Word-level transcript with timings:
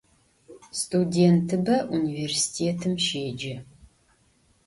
Studêntıbe 0.79 1.75
vuniversitetım 1.89 2.93
şêce. 3.05 3.55